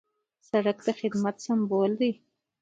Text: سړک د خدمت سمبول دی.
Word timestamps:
سړک 0.49 0.77
د 0.87 0.89
خدمت 0.99 1.35
سمبول 1.45 1.91
دی. 2.01 2.11